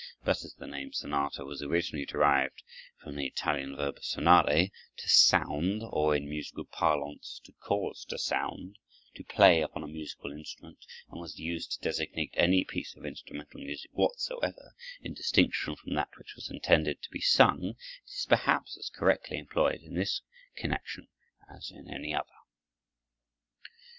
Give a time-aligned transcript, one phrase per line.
[0.23, 2.63] But as the name sonata was originally derived
[3.03, 8.79] from the Italian verb sonare, to sound, or, in musical parlance, to cause to sound,
[9.13, 13.59] to play upon a musical instrument, and was used to designate any piece of instrumental
[13.59, 18.75] music whatsoever, in distinction from that which was intended to be sung, it is perhaps
[18.79, 20.23] as correctly employed in this
[20.57, 21.09] connection
[21.47, 22.25] as in any other.